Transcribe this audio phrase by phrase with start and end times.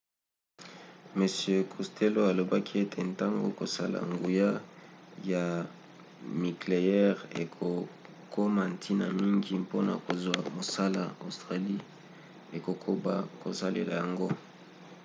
[1.19, 1.19] m
[1.73, 4.49] costello alobaki ete ntango kosala nguya
[5.31, 5.43] ya
[6.41, 11.81] nikleyere ekokoma ntina mingi mpona kozwa mosola australie
[12.57, 14.29] ekokoba kosalela yango